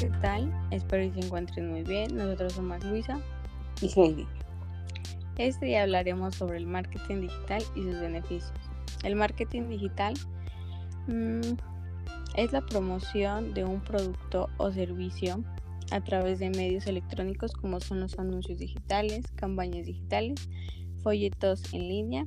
[0.00, 0.52] ¿qué tal?
[0.70, 2.16] Espero que se encuentren muy bien.
[2.16, 3.18] Nosotros somos Luisa
[3.80, 4.26] y Heidi.
[5.38, 8.52] Este día hablaremos sobre el marketing digital y sus beneficios.
[9.04, 10.14] El marketing digital
[11.06, 11.56] mm,
[12.36, 15.42] es la promoción de un producto o servicio
[15.90, 20.48] a través de medios electrónicos como son los anuncios digitales, campañas digitales,
[21.02, 22.24] folletos en línea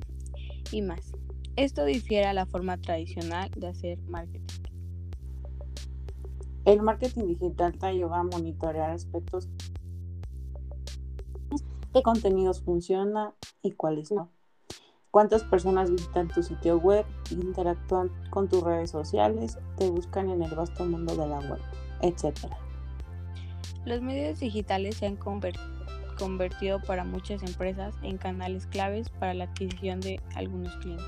[0.72, 1.12] y más.
[1.56, 4.59] Esto difiere a la forma tradicional de hacer marketing.
[6.70, 9.48] El marketing digital te ayuda a monitorear aspectos
[11.92, 14.30] qué contenidos funcionan y cuáles no.
[15.10, 20.54] Cuántas personas visitan tu sitio web, interactúan con tus redes sociales, te buscan en el
[20.54, 21.58] vasto mundo de la web,
[22.02, 22.38] etc.
[23.84, 29.98] Los medios digitales se han convertido para muchas empresas en canales claves para la adquisición
[29.98, 31.04] de algunos clientes.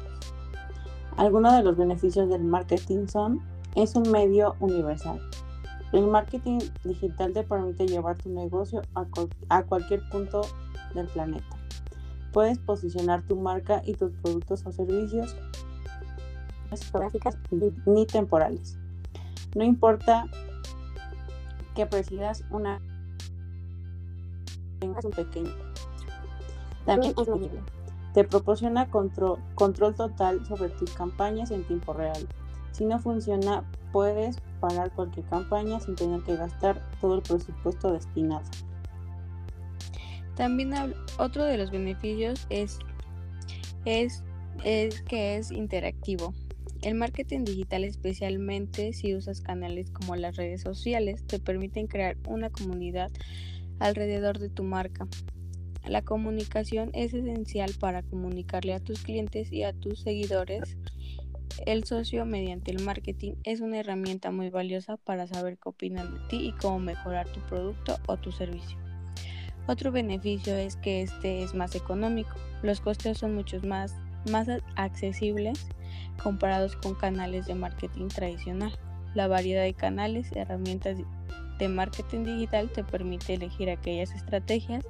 [1.17, 3.41] Algunos de los beneficios del marketing son,
[3.77, 5.21] es un medio universal.
[5.93, 9.07] El marketing digital te permite llevar tu negocio a,
[9.51, 10.43] a cualquier punto
[10.95, 11.57] del planeta.
[12.33, 15.37] Puedes posicionar tu marca y tus productos o servicios
[16.81, 17.37] geográficas
[17.85, 18.79] ni temporales.
[19.55, 20.27] No importa
[21.75, 22.81] que presidas una
[24.81, 25.51] tengas un pequeño.
[26.87, 27.29] También es.
[28.15, 32.27] Te proporciona control, control total sobre tus campañas en tiempo real.
[32.73, 38.45] Si no funciona, puedes parar cualquier campaña sin tener que gastar todo el presupuesto destinado.
[40.35, 40.73] También
[41.19, 42.79] otro de los beneficios es,
[43.85, 46.35] que es interactivo.
[46.81, 52.51] El marketing digital, especialmente si usas canales como las redes sociales, te permiten crear una
[52.51, 53.13] comunidad
[53.79, 55.07] alrededor de tu marca.
[55.87, 60.77] La comunicación es esencial para comunicarle a tus clientes y a tus seguidores.
[61.67, 66.21] El socio mediante el marketing es una herramienta muy valiosa para saber qué opinan de
[66.29, 68.77] ti y cómo mejorar tu producto o tu servicio.
[69.69, 72.35] Otro beneficio es que este es más económico.
[72.63, 73.95] Los costes son muchos más,
[74.31, 75.67] más accesibles
[76.23, 78.77] comparados con canales de marketing tradicional.
[79.15, 80.99] La variedad de canales y herramientas
[81.59, 84.85] de marketing digital te permite elegir aquellas estrategias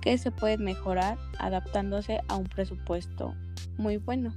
[0.00, 3.34] que se pueden mejorar adaptándose a un presupuesto
[3.76, 4.32] muy bueno.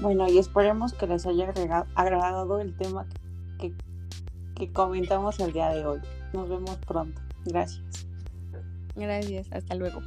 [0.00, 1.52] Bueno, y esperemos que les haya
[1.94, 3.06] agradado el tema
[3.58, 3.72] que,
[4.54, 6.00] que comentamos el día de hoy.
[6.32, 7.20] Nos vemos pronto.
[7.44, 8.06] Gracias.
[8.94, 10.00] Gracias, hasta luego.